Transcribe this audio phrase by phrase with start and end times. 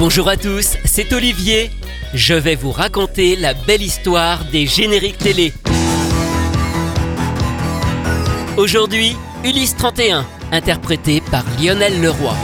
[0.00, 1.70] Bonjour à tous, c'est Olivier.
[2.14, 5.52] Je vais vous raconter la belle histoire des génériques télé.
[8.56, 12.34] Aujourd'hui, Ulysse 31, interprété par Lionel Leroy.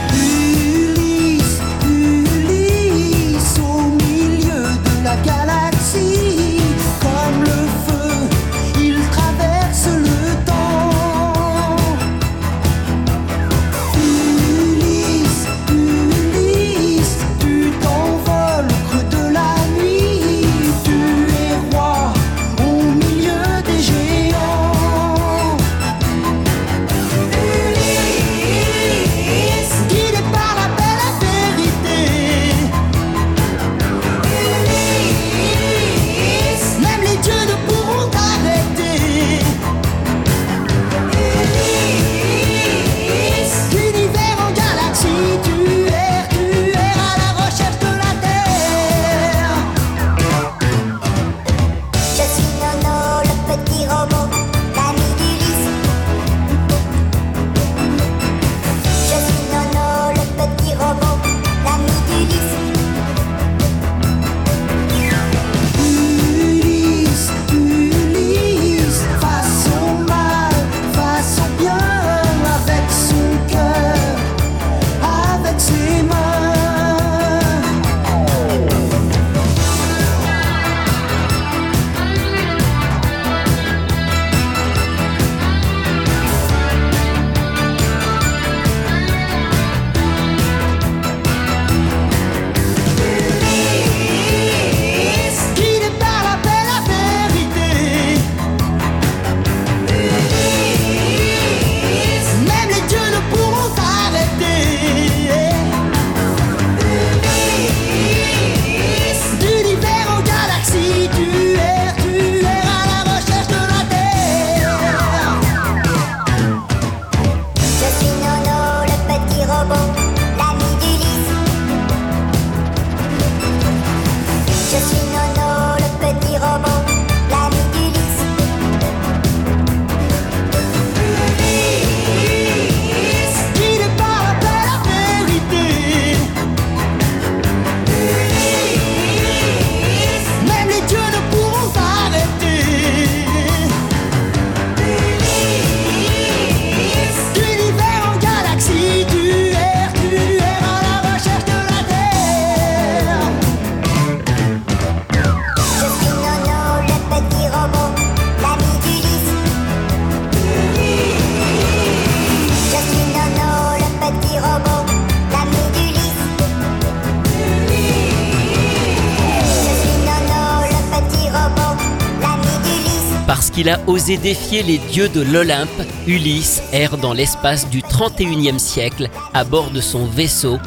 [173.69, 179.43] A osé défier les dieux de l'Olympe, Ulysse erre dans l'espace du 31e siècle à
[179.43, 180.57] bord de son vaisseau,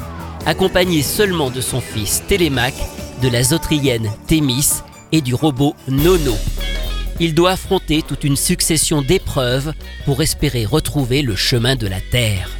[0.44, 2.75] accompagné seulement de son fils Télémaque,
[3.22, 6.34] de la zotrienne Thémis et du robot Nono.
[7.21, 9.72] Il doit affronter toute une succession d'épreuves
[10.05, 12.50] pour espérer retrouver le chemin de la Terre.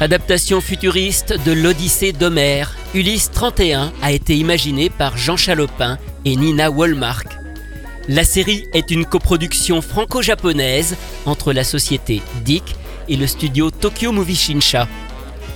[0.00, 6.70] Adaptation futuriste de l'Odyssée d'Homère, Ulysse 31 a été imaginé par Jean Chalopin et Nina
[6.70, 7.37] Wollmark.
[8.10, 10.96] La série est une coproduction franco-japonaise
[11.26, 12.62] entre la société DIC
[13.06, 14.88] et le studio Tokyo Movie Shinsha.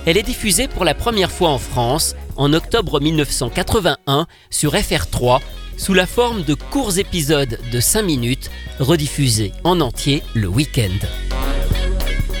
[0.05, 5.39] Elle est diffusée pour la première fois en France en octobre 1981 sur FR3
[5.77, 11.07] sous la forme de courts épisodes de 5 minutes rediffusés en entier le week-end.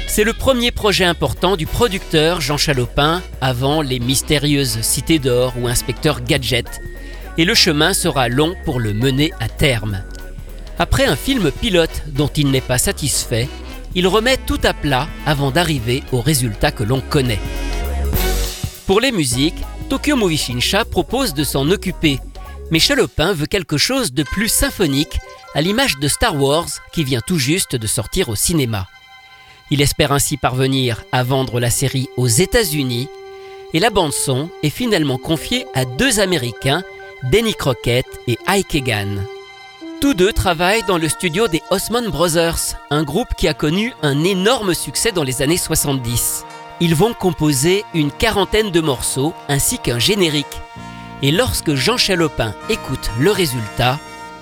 [0.05, 5.67] C'est le premier projet important du producteur Jean Chalopin avant les mystérieuses Cités d'Or ou
[5.67, 6.81] Inspecteur Gadget,
[7.37, 10.03] et le chemin sera long pour le mener à terme.
[10.79, 13.47] Après un film pilote dont il n'est pas satisfait,
[13.95, 17.39] il remet tout à plat avant d'arriver au résultat que l'on connaît.
[18.87, 22.19] Pour les musiques, Tokyo Movie Shinsha propose de s'en occuper,
[22.71, 25.19] mais Chalopin veut quelque chose de plus symphonique,
[25.53, 28.87] à l'image de Star Wars qui vient tout juste de sortir au cinéma.
[29.69, 33.07] Il espère ainsi parvenir à vendre la série aux États-Unis
[33.73, 36.83] et la bande-son est finalement confiée à deux Américains,
[37.23, 39.23] Denny Crockett et Ike Egan.
[40.01, 44.25] Tous deux travaillent dans le studio des Osmond Brothers, un groupe qui a connu un
[44.25, 46.43] énorme succès dans les années 70.
[46.81, 50.61] Ils vont composer une quarantaine de morceaux ainsi qu'un générique.
[51.21, 53.99] Et lorsque Jean Chalopin écoute le résultat,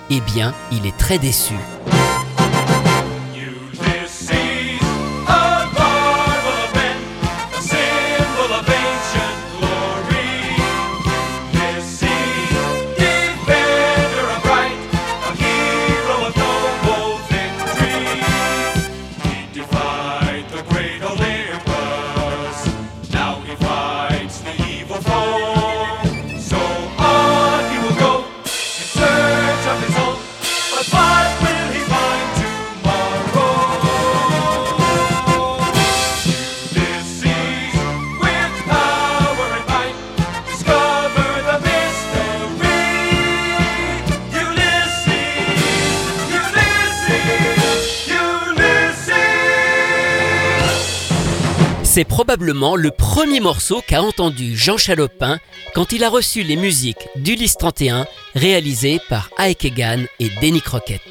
[0.09, 1.53] eh bien, il est très déçu.
[51.93, 55.39] C'est probablement le premier morceau qu'a entendu Jean Chalopin
[55.75, 61.01] quand il a reçu les musiques d'Ulysse 31 réalisées par Ike Egan et Denny Crockett.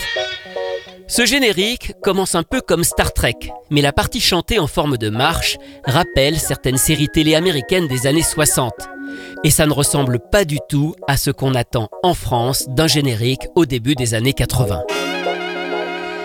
[1.07, 3.37] Ce générique commence un peu comme Star Trek,
[3.69, 8.23] mais la partie chantée en forme de marche rappelle certaines séries télé américaines des années
[8.23, 8.73] 60.
[9.45, 13.49] Et ça ne ressemble pas du tout à ce qu'on attend en France d'un générique
[13.55, 14.85] au début des années 80.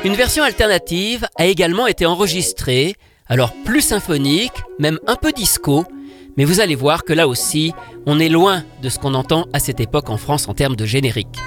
[0.05, 2.95] Une version alternative a également été enregistrée,
[3.27, 5.85] alors plus symphonique, même un peu disco,
[6.37, 7.73] mais vous allez voir que là aussi,
[8.05, 10.85] on est loin de ce qu'on entend à cette époque en France en termes de
[10.85, 11.39] générique.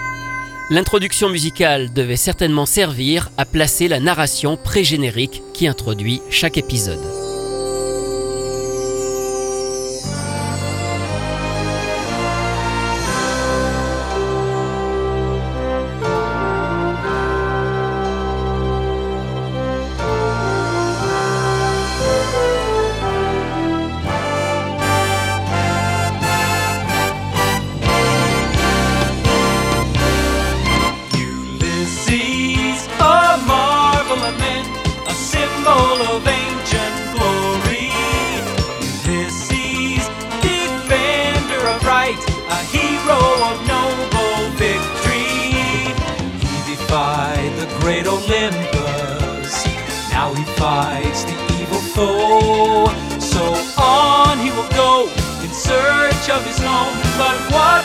[0.70, 7.17] L'introduction musicale devait certainement servir à placer la narration pré-générique qui introduit chaque épisode.
[48.48, 49.66] Olympus,
[50.08, 52.86] now he fights the evil foe.
[53.20, 53.44] So
[53.76, 55.04] on he will go
[55.44, 57.84] in search of his home, but what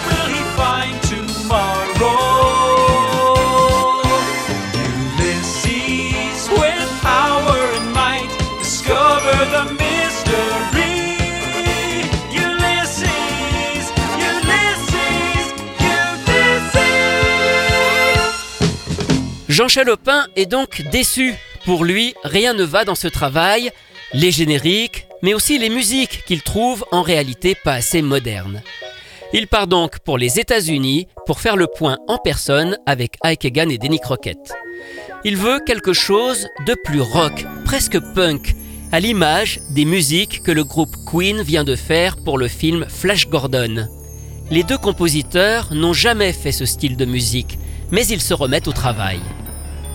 [19.54, 21.36] Jean Chalopin est donc déçu.
[21.64, 23.70] Pour lui, rien ne va dans ce travail,
[24.12, 28.64] les génériques, mais aussi les musiques qu'il trouve en réalité pas assez modernes.
[29.32, 33.70] Il part donc pour les États-Unis pour faire le point en personne avec Ike Egan
[33.70, 34.40] et Denny Crockett.
[35.24, 38.56] Il veut quelque chose de plus rock, presque punk,
[38.92, 43.28] à l'image des musiques que le groupe Queen vient de faire pour le film Flash
[43.30, 43.88] Gordon.
[44.50, 47.60] Les deux compositeurs n'ont jamais fait ce style de musique,
[47.92, 49.20] mais ils se remettent au travail.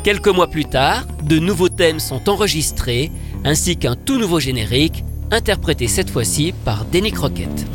[0.08, 3.12] Quelques mois plus tard, de nouveaux thèmes sont enregistrés,
[3.44, 7.66] ainsi qu'un tout nouveau générique, interprété cette fois-ci par Denny Crockett.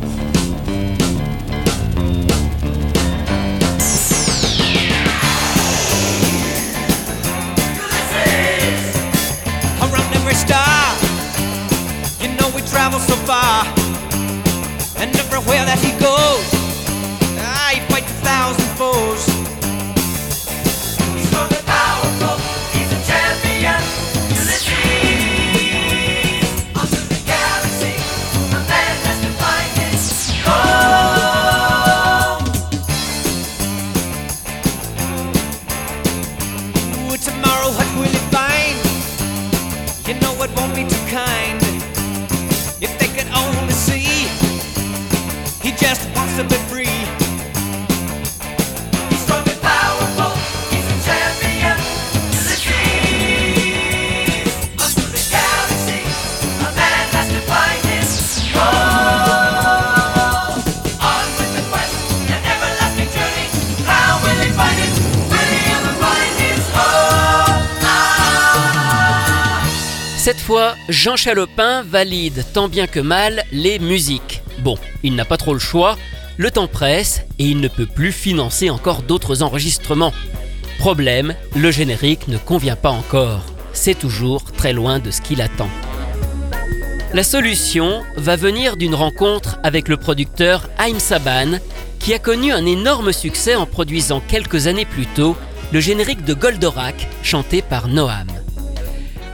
[70.94, 74.44] Jean Chalopin valide tant bien que mal les musiques.
[74.60, 75.98] Bon, il n'a pas trop le choix,
[76.38, 80.14] le temps presse et il ne peut plus financer encore d'autres enregistrements.
[80.78, 83.42] Problème, le générique ne convient pas encore.
[83.74, 85.70] C'est toujours très loin de ce qu'il attend.
[87.12, 91.58] La solution va venir d'une rencontre avec le producteur Haïm Saban,
[91.98, 95.36] qui a connu un énorme succès en produisant quelques années plus tôt
[95.72, 98.43] le générique de Goldorak, chanté par Noam.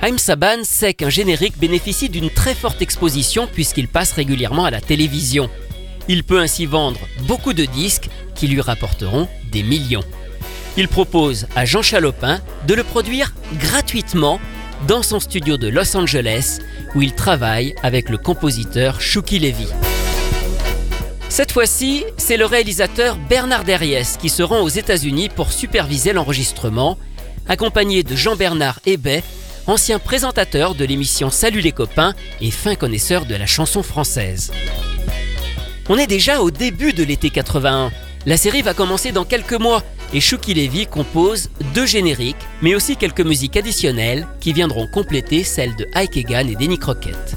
[0.02, 4.80] Haïm Saban sait qu'un générique bénéficie d'une très forte exposition puisqu'il passe régulièrement à la
[4.80, 5.50] télévision.
[6.08, 10.04] Il peut ainsi vendre beaucoup de disques qui lui rapporteront des millions.
[10.78, 14.40] Il propose à Jean Chalopin de le produire gratuitement
[14.88, 16.60] dans son studio de Los Angeles
[16.96, 19.68] où il travaille avec le compositeur Shuki Levy.
[21.28, 26.98] Cette fois-ci, c'est le réalisateur Bernard Derriès qui se rend aux États-Unis pour superviser l'enregistrement,
[27.50, 29.24] accompagné de Jean-Bernard Hébet,
[29.70, 34.52] ancien présentateur de l'émission Salut les copains et fin connaisseur de la chanson française.
[35.90, 37.92] On est déjà au début de l'été 81.
[38.26, 42.98] La série va commencer dans quelques mois et Shuki Levy compose deux génériques, mais aussi
[42.98, 47.36] quelques musiques additionnelles qui viendront compléter celles de Ike Egan et Denny Crockett.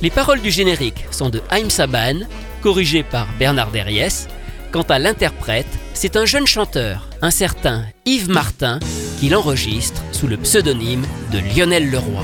[0.00, 2.20] Les paroles du générique sont de Haïm Saban,
[2.62, 4.28] corrigées par Bernard Derriès.
[4.72, 8.78] Quant à l'interprète, c'est un jeune chanteur, un certain Yves Martin,
[9.18, 12.22] qui l'enregistre sous le pseudonyme de Lionel Leroy.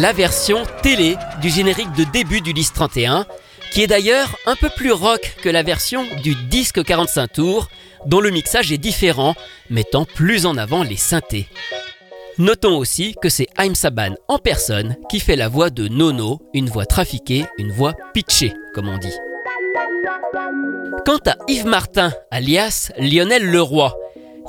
[0.00, 3.26] La version télé du générique de début du Lys 31,
[3.70, 7.68] qui est d'ailleurs un peu plus rock que la version du disque 45 tours,
[8.06, 9.34] dont le mixage est différent,
[9.68, 11.48] mettant plus en avant les synthés.
[12.38, 16.70] Notons aussi que c'est Haïm Saban en personne qui fait la voix de Nono, une
[16.70, 19.12] voix trafiquée, une voix pitchée, comme on dit.
[21.04, 23.94] Quant à Yves Martin, alias Lionel Leroy,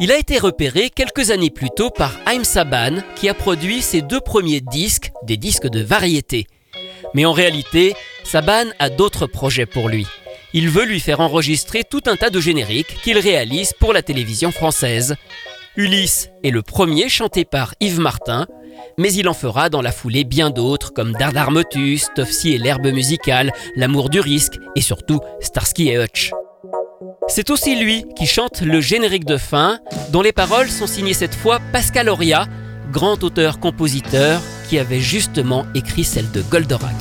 [0.02, 4.02] il a été repéré quelques années plus tôt par Haïm Saban, qui a produit ses
[4.02, 6.48] deux premiers disques, des disques de variété.
[7.14, 7.94] Mais en réalité,
[8.24, 10.08] Saban a d'autres projets pour lui.
[10.54, 14.52] Il veut lui faire enregistrer tout un tas de génériques qu'il réalise pour la télévision
[14.52, 15.16] française.
[15.78, 18.48] Ulysse est le premier chanté par Yves Martin,
[18.98, 22.88] mais il en fera dans la foulée bien d'autres comme Dardar Motus, Tofsi et l'herbe
[22.88, 26.32] musicale, L'amour du risque et surtout Starsky et Hutch.
[27.28, 31.36] C'est aussi lui qui chante le générique de fin, dont les paroles sont signées cette
[31.36, 32.48] fois Pascal Auria,
[32.92, 36.98] grand auteur-compositeur qui avait justement écrit celle de Goldorak.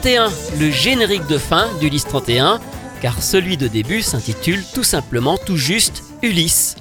[0.00, 2.58] 31, le générique de fin d'Ulysse 31,
[3.02, 6.76] car celui de début s'intitule tout simplement tout juste Ulysse.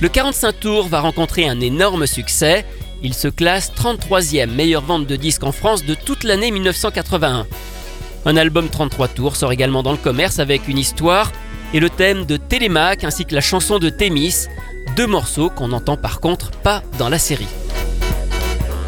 [0.00, 2.64] Le 45 tours va rencontrer un énorme succès.
[3.02, 7.48] Il se classe 33e meilleure vente de disques en France de toute l'année 1981.
[8.24, 11.32] Un album 33 tours sort également dans le commerce avec une histoire
[11.74, 14.46] et le thème de Télémaque ainsi que la chanson de Thémis,
[14.94, 17.48] deux morceaux qu'on n'entend par contre pas dans la série.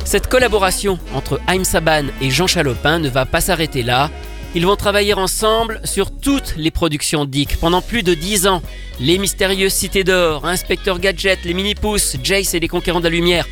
[0.04, 4.10] Cette collaboration entre Haïm Saban et Jean Chalopin ne va pas s'arrêter là.
[4.54, 8.62] Ils vont travailler ensemble sur toutes les productions Dick pendant plus de 10 ans.
[8.98, 13.46] Les mystérieuses cités d'or, Inspecteur Gadget, les mini-pousses, Jace et les conquérants de la lumière.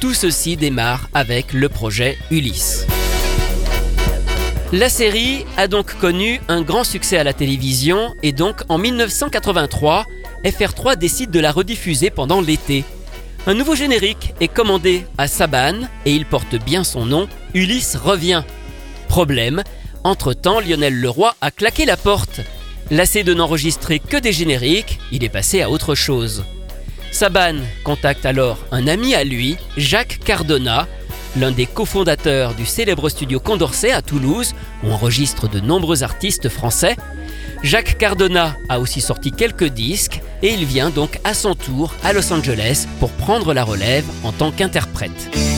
[0.00, 2.86] Tout ceci démarre avec le projet Ulysse.
[4.72, 10.06] La série a donc connu un grand succès à la télévision et donc en 1983,
[10.44, 12.84] FR3 décide de la rediffuser pendant l'été.
[13.44, 15.74] Un nouveau générique est commandé à Saban
[16.06, 18.44] et il porte bien son nom, Ulysse revient.
[19.08, 19.64] Problème,
[20.04, 22.40] entre-temps Lionel Leroy a claqué la porte.
[22.92, 26.44] Lassé de n'enregistrer que des génériques, il est passé à autre chose.
[27.10, 30.86] Saban contacte alors un ami à lui, Jacques Cardona,
[31.36, 36.96] l'un des cofondateurs du célèbre studio Condorcet à Toulouse, où enregistre de nombreux artistes français.
[37.64, 42.12] Jacques Cardona a aussi sorti quelques disques et il vient donc à son tour à
[42.12, 45.51] Los Angeles pour prendre la relève en tant qu'interprète.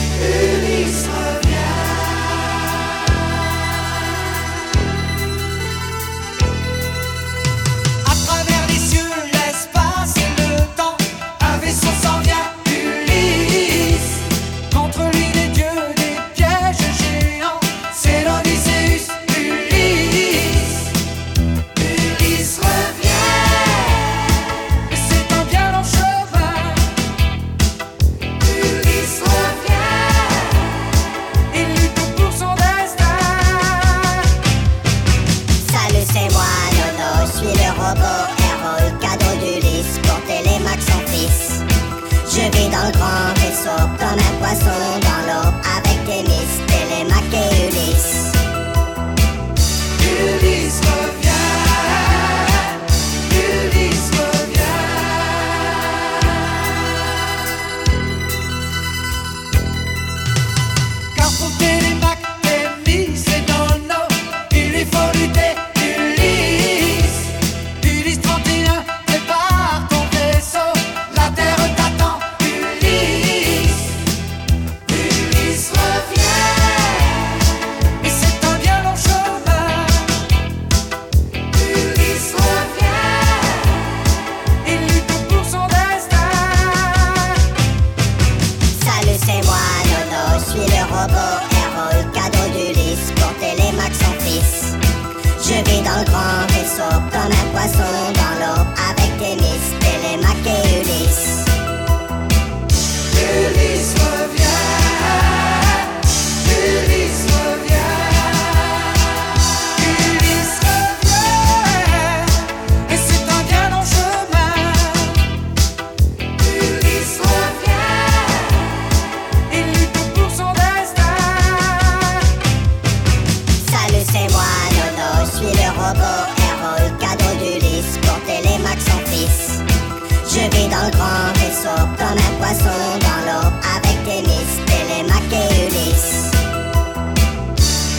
[130.91, 136.31] Grand vaisseau comme un poisson dans l'eau avec Télémac et Ulysse.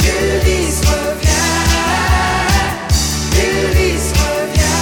[0.05, 1.57] Ulysse revient,
[3.35, 4.77] Ulysse revient.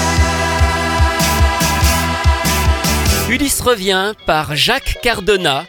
[3.31, 5.65] Ulysse revient par Jacques Cardona.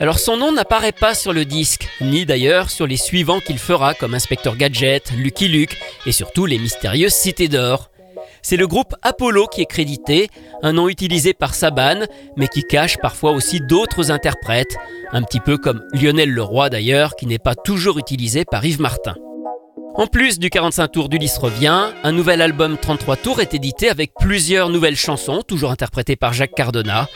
[0.00, 3.92] Alors son nom n'apparaît pas sur le disque, ni d'ailleurs sur les suivants qu'il fera
[3.92, 7.90] comme Inspecteur Gadget, Lucky Luke et surtout les mystérieuses Cités d'Or.
[8.44, 10.28] C'est le groupe Apollo qui est crédité,
[10.62, 12.00] un nom utilisé par Saban,
[12.36, 14.76] mais qui cache parfois aussi d'autres interprètes,
[15.12, 19.14] un petit peu comme Lionel Leroy d'ailleurs, qui n'est pas toujours utilisé par Yves Martin.
[19.94, 24.12] En plus du 45 tours d'Ulysse revient, un nouvel album 33 tours est édité avec
[24.20, 27.08] plusieurs nouvelles chansons, toujours interprétées par Jacques Cardona,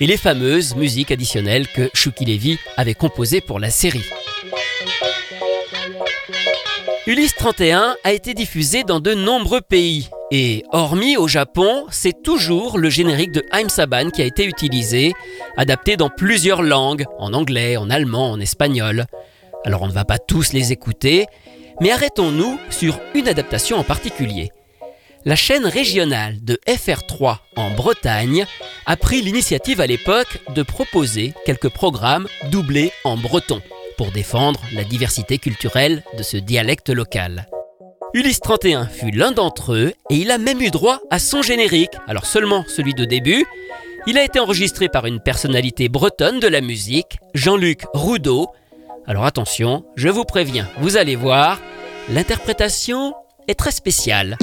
[0.00, 4.06] et les fameuses musiques additionnelles que Shuki Levy avait composées pour la série.
[7.08, 12.78] Ulysse 31 a été diffusé dans de nombreux pays, et hormis au Japon, c'est toujours
[12.78, 15.12] le générique de Haim Saban qui a été utilisé,
[15.56, 19.06] adapté dans plusieurs langues, en anglais, en allemand, en espagnol.
[19.64, 21.26] Alors on ne va pas tous les écouter,
[21.80, 24.50] mais arrêtons-nous sur une adaptation en particulier.
[25.24, 28.46] La chaîne régionale de FR3 en Bretagne
[28.86, 33.60] a pris l'initiative à l'époque de proposer quelques programmes doublés en breton
[33.96, 37.48] pour défendre la diversité culturelle de ce dialecte local.
[38.14, 41.90] Ulysse 31 fut l'un d'entre eux et il a même eu droit à son générique,
[42.06, 43.44] alors seulement celui de début.
[44.06, 48.48] Il a été enregistré par une personnalité bretonne de la musique, Jean-Luc Roudot.
[49.06, 51.60] Alors attention, je vous préviens, vous allez voir,
[52.08, 53.14] l'interprétation
[53.48, 54.38] est très spéciale.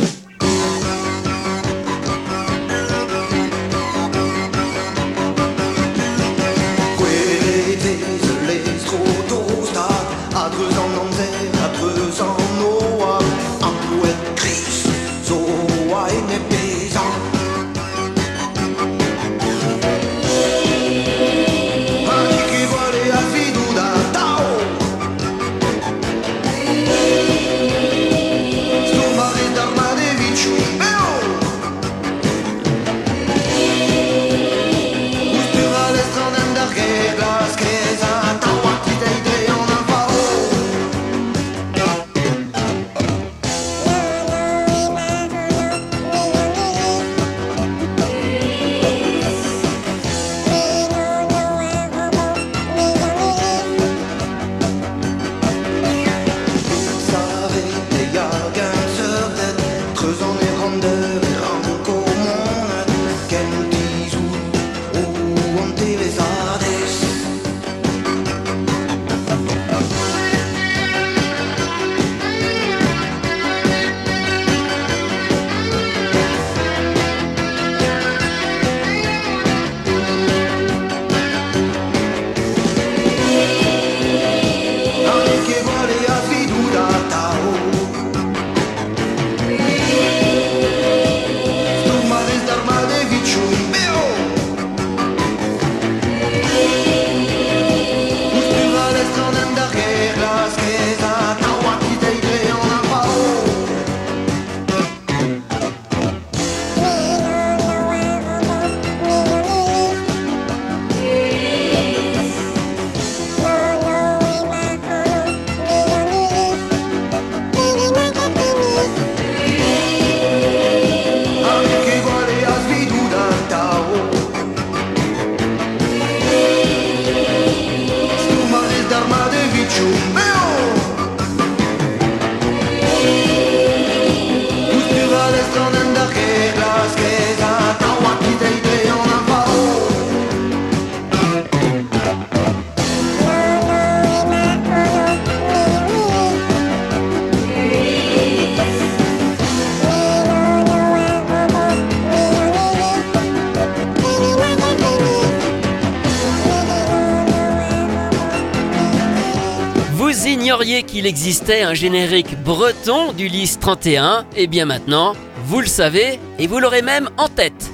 [160.93, 165.13] Qu'il existait un générique breton d'Ulysse 31, et eh bien maintenant,
[165.45, 167.71] vous le savez et vous l'aurez même en tête.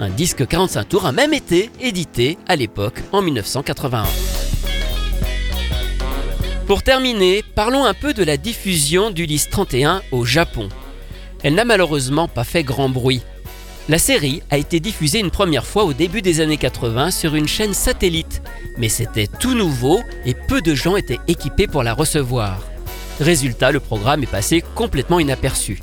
[0.00, 4.02] Un disque 45 tours a même été édité à l'époque en 1981.
[6.66, 10.68] Pour terminer, parlons un peu de la diffusion d'Ulysse 31 au Japon.
[11.44, 13.22] Elle n'a malheureusement pas fait grand bruit,
[13.88, 17.48] la série a été diffusée une première fois au début des années 80 sur une
[17.48, 18.42] chaîne satellite,
[18.76, 22.60] mais c'était tout nouveau et peu de gens étaient équipés pour la recevoir.
[23.18, 25.80] Résultat, le programme est passé complètement inaperçu.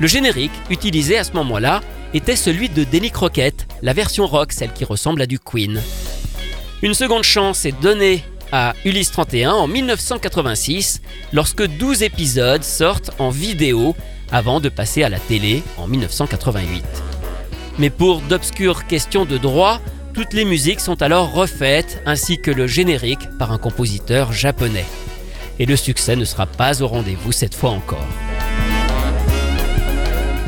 [0.00, 1.82] Le générique utilisé à ce moment-là
[2.14, 5.82] était celui de Denny Crockett, la version rock, celle qui ressemble à du Queen.
[6.82, 11.02] Une seconde chance est donnée à Ulysse 31 en 1986
[11.34, 13.94] lorsque 12 épisodes sortent en vidéo
[14.32, 16.82] avant de passer à la télé en 1988.
[17.78, 19.80] Mais pour d'obscures questions de droit,
[20.14, 24.86] toutes les musiques sont alors refaites, ainsi que le générique par un compositeur japonais.
[25.58, 28.06] Et le succès ne sera pas au rendez-vous cette fois encore.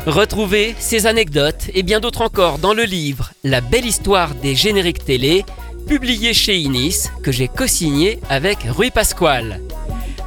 [0.07, 5.05] Retrouvez ces anecdotes et bien d'autres encore dans le livre La belle histoire des génériques
[5.05, 5.45] télé,
[5.87, 9.61] publié chez Inis, que j'ai co-signé avec Rui Pasquale.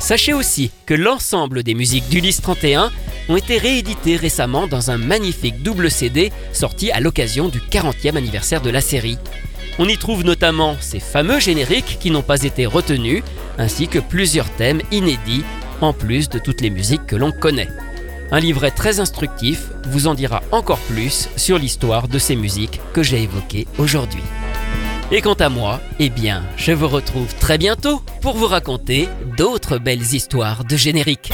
[0.02, 2.90] Sachez aussi que l'ensemble des musiques d'Ulysse 31
[3.28, 8.60] ont été réédités récemment dans un magnifique double CD sorti à l'occasion du 40e anniversaire
[8.60, 9.16] de la série.
[9.78, 13.22] On y trouve notamment ces fameux génériques qui n'ont pas été retenus,
[13.58, 15.44] ainsi que plusieurs thèmes inédits,
[15.80, 17.68] en plus de toutes les musiques que l'on connaît.
[18.32, 23.04] Un livret très instructif vous en dira encore plus sur l'histoire de ces musiques que
[23.04, 24.22] j'ai évoquées aujourd'hui.
[25.14, 29.76] Et quant à moi, eh bien, je vous retrouve très bientôt pour vous raconter d'autres
[29.76, 31.30] belles histoires de génériques.